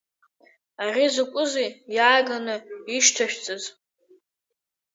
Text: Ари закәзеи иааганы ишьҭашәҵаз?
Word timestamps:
Ари 0.83 1.05
закәзеи 1.13 1.69
иааганы 1.95 2.55
ишьҭашәҵаз? 2.95 3.63